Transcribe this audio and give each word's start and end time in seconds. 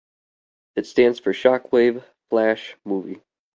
It 0.75 0.87
stands 0.87 1.19
for 1.19 1.31
Shockwave 1.31 2.03
Flash 2.31 2.75
Movie. 2.85 3.21